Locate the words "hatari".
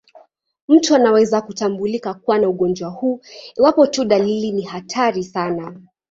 4.61-5.23